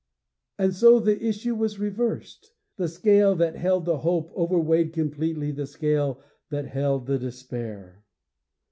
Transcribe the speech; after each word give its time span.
And 0.57 0.73
so 0.73 0.99
the 0.99 1.23
issue 1.23 1.53
was 1.53 1.77
reversed; 1.77 2.53
the 2.75 2.87
scale 2.87 3.35
that 3.35 3.55
held 3.55 3.85
the 3.85 3.99
hope 3.99 4.31
overweighed 4.35 4.93
completely 4.93 5.51
the 5.51 5.67
scale 5.67 6.19
that 6.49 6.65
held 6.65 7.05
the 7.05 7.19
despair. 7.19 8.03